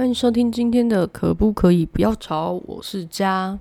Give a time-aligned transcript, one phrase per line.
[0.00, 2.52] 欢迎收听今天的可不可以不要吵？
[2.64, 3.58] 我是佳。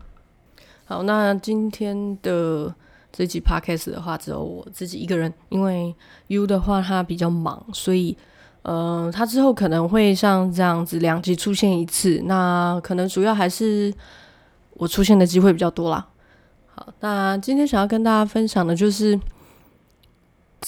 [0.85, 2.73] 好，那今天的
[3.11, 5.93] 这集 podcast 的话，只有我自己一个人，因为
[6.27, 8.17] U 的话他比较忙，所以
[8.61, 12.21] 呃，他之后可能会像这样子两集出现一次。
[12.23, 13.93] 那可能主要还是
[14.75, 16.07] 我出现的机会比较多啦。
[16.73, 19.19] 好，那今天想要跟大家分享的就是。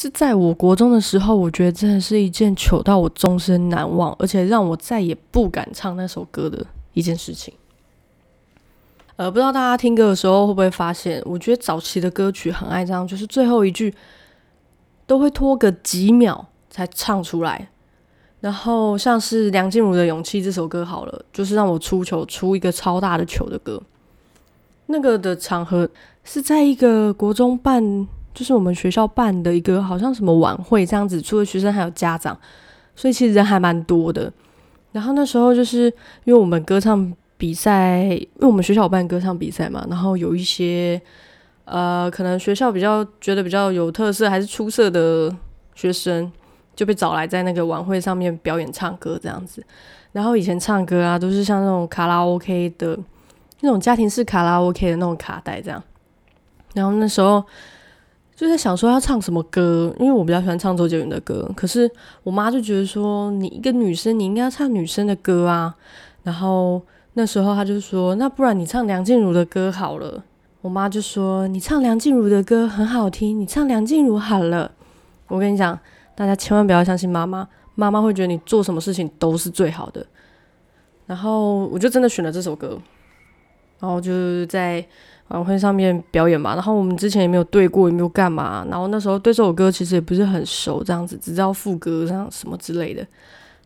[0.02, 7.54] 是在我国中的时候，我觉得真的是一件糗到我终身难忘，而且让我再也不敢唱那首歌的一件事情。
[9.15, 13.93] 呃，不知道大家听歌的时候会不会发现，我觉得早期的歌曲很爱这样，就是最后一句
[15.05, 17.69] 都会拖个几秒才唱出来。
[18.39, 23.79] 然后像是梁静茹的《勇气》这首歌，好了，就是让我出糗出一个超大的糗的歌。
[24.88, 25.88] 那个的场合
[26.24, 28.07] 是在一个国中办。
[28.33, 32.38] 就是我们学校办的一个好像什么晚会这样子，除了学生还有家长，
[32.95, 34.31] 所以其实人还蛮多的。
[34.93, 35.85] 然后那时候就是
[36.23, 41.01] 因为我们歌唱比赛，因为我们学校办歌唱比赛嘛，然后有一些
[41.65, 45.33] 呃，可能学校比较觉得比较有特色还是出色的
[45.75, 46.31] 学生，
[46.75, 49.61] 就被找来在那个晚会上面表演唱歌这样子。
[50.13, 52.97] 然后以前唱歌啊，都是像那种卡拉 OK 的
[53.59, 55.83] 那种家庭式卡拉 OK 的那种卡带这样。
[56.73, 57.43] 然后那时候。
[58.42, 61.47] 就在想说要唱什么歌，因为我比较喜欢唱周杰伦的歌。
[61.56, 61.88] 可是
[62.23, 65.75] 我妈就觉得说，你一个女生，你应该要唱女生的歌啊。
[66.23, 66.81] 然后
[67.14, 70.23] 那时候她就说，那不然你唱梁静茹的歌好了。
[70.62, 74.72] 我妈就说，你唱梁静茹的歌很好听，你唱梁静茹好了。
[75.28, 75.78] 我跟你讲，
[76.16, 80.03] 大家千万不要相信妈妈，妈妈会觉得你做什么事情都是最好的。
[81.06, 82.80] 然后我就真的选了这首歌，
[83.80, 84.84] 然后就是在。
[85.31, 93.05] 晚会上面表演嘛，然后我们之前也没有对过，也没有干嘛，然后那时候对这首歌其实也不是很熟，这样子只知道副歌这样什么之类的。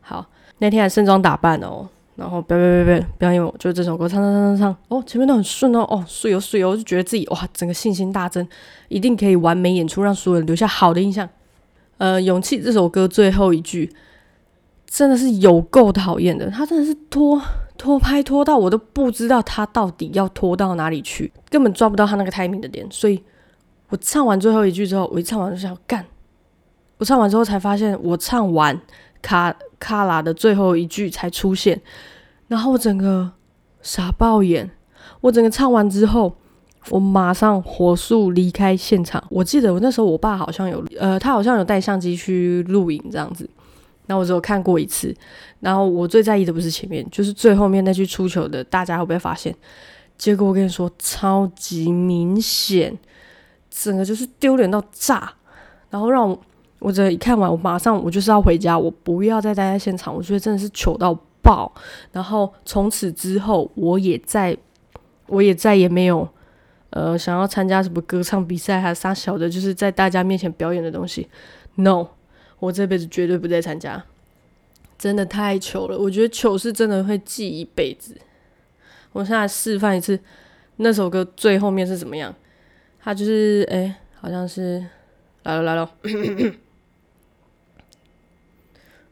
[0.02, 0.26] 好，
[0.60, 8.48] 那天还盛装打扮哦，然后表表表表表演，就这首歌唱唱唱唱唱，哦，前面都很顺哦，哦，睡哦睡哦，就觉得自己哇，整个信心大增，
[8.88, 11.28] 一定可以完美演出，让所有人留下好的印象。
[11.98, 13.92] 呃，勇气这首歌最后一句
[14.88, 17.42] 真的是有够讨厌的，他真的是拖。
[17.78, 22.86] 拖拍拖到我都不知道他到底要拖到哪里去，根本抓不到他那个 timing 的点。
[22.90, 23.22] 所以
[23.90, 26.06] 我唱完最后一句之后，我一唱完就想干。
[26.98, 28.80] 我唱完之后才发现，我唱完
[29.22, 31.82] 卡卡拉的最后一句才出现，
[32.48, 33.32] 然后我整个
[33.82, 34.72] 傻爆眼。
[35.22, 36.34] 我整个唱完之后，
[36.90, 39.24] 我马上火速离开现场。
[39.30, 43.50] 我记得我那时候我爸好像有呃，他好像有带相机去录影这样子。
[44.08, 45.16] 那我只有看过一次，
[45.60, 49.56] 然后我最在意的不是前面，就是最后面那句出糗的，大家会不会发现？
[50.18, 52.98] 结果我跟你说，超级明显，
[53.70, 55.34] 整个就是丢脸到炸，
[55.90, 56.40] 然后让我
[56.80, 61.70] 我这一看完，我马上我就是要回家，我不要再待在现场，我觉得真的是糗到爆。
[62.12, 64.56] 然后从此之后，我也再
[65.28, 66.26] 我也再也没有
[66.92, 71.28] 呃想要参加什么歌唱比赛，还是啥小的，就是在大家面前表演的东西
[71.76, 72.08] ，no。
[72.66, 74.04] 我这辈子绝对不再参加，
[74.98, 75.98] 真的太糗了。
[75.98, 78.18] 我觉得糗是真的会记一辈子。
[79.12, 80.20] 我现在示范一次，
[80.78, 82.34] 那首歌最后面是怎么样？
[83.00, 84.84] 它就是哎，好像是
[85.44, 85.92] 来了来了，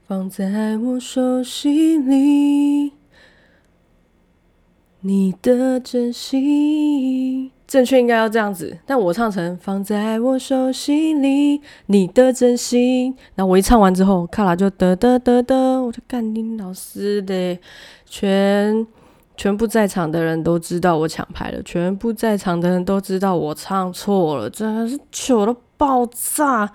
[0.07, 2.93] 放在我手心里，
[5.01, 7.22] 你的真心。
[7.73, 13.15] 正确应该要这样子，但我唱成放在我手心里，你的真心。
[13.33, 17.57] 然后我一唱完之后，卡拉就得得得得，我就干你老师的，
[18.05, 18.85] 全
[19.35, 26.71] 全部在场的人都知道我抢牌了，全部在场的人都知道我唱错了，真的是糗到爆炸。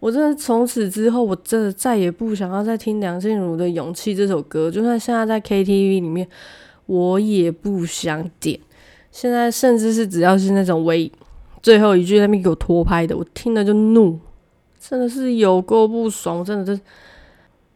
[0.00, 6.28] 我真的从此之后，我真的再也不想要再听梁静茹的《勇气》这首歌，就算现在在 KTV 里面，
[6.84, 8.60] 我也不想点。
[9.12, 11.10] 现在甚至是只要是那种微
[11.62, 14.18] 最后一句那边给我拖拍的，我听了就怒，
[14.80, 16.82] 真的是有够不爽，真的是。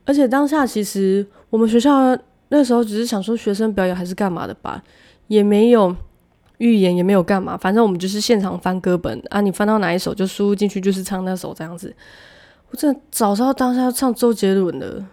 [0.04, 2.16] 而且当下其实我们学校
[2.48, 4.82] 那时候只是想说学生表演还是干嘛的吧，
[5.28, 5.94] 也没有
[6.58, 11.94] 预演，也没有干嘛，反正我们就是现场翻歌本啊，你翻到哪一首就输入进去，就是唱那首这样子。
[12.70, 15.04] 我真的早知道当下要唱周杰伦的。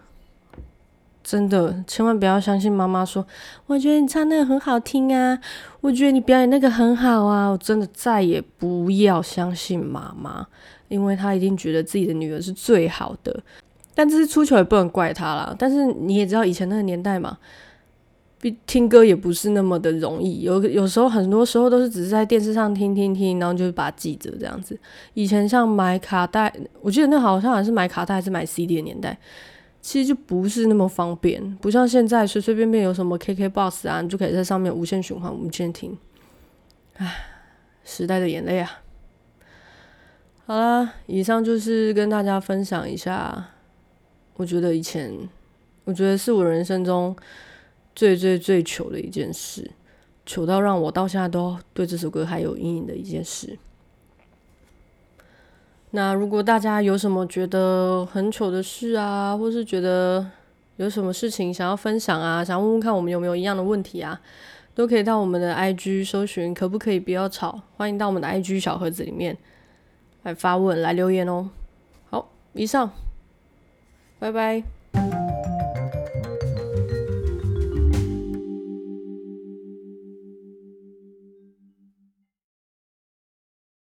[1.23, 3.25] 真的，千万不要相信妈妈说。
[3.65, 5.39] 我觉得你唱那个很好听啊，
[5.79, 7.47] 我觉得你表演那个很好啊。
[7.47, 10.45] 我真的再也不要相信妈妈，
[10.89, 13.41] 因为她一定觉得自己的女儿是最好的。
[13.95, 15.55] 但这次出糗也不能怪她啦。
[15.57, 17.37] 但是你也知道以前那个年代嘛，
[18.67, 20.41] 听歌也不是那么的容易。
[20.41, 24.77] 有有时候很多时候都是只是在电视上听听听，然后就是把记着这样子。
[25.13, 29.17] 以前像买卡带，我记得那好像还是买卡带还是买 CD 的年代。
[29.83, 35.97] 其实就不是那么方便，不像现在随随便便有什么 KKBOX 啊，你就可以在上面无限循环、无限听。
[36.95, 37.13] 唉，
[37.83, 38.81] 时代的眼泪啊！
[40.45, 43.49] 好啦，以上就是跟大家分享一下，
[44.35, 45.11] 我觉得以前，
[45.83, 47.13] 我觉得是我人生中
[47.93, 49.69] 最最最糗的一件事，
[50.25, 53.59] 糗到让我到现在都对这首歌还有阴影的一件事。
[55.95, 60.25] 那如果大家有什么觉得很糗的事啊，或是觉得
[60.77, 64.19] 有什么事情想要分享啊，想问问看我们有没有一样的问题啊，
[64.73, 67.61] 都可以到我们的 IG 搜寻，可不可以不要吵？
[67.77, 69.37] 欢迎到我们的 IG 小盒子里面
[70.23, 71.51] 来发问、来留言哦。
[72.09, 72.89] 好，以上，
[74.17, 74.63] 拜拜。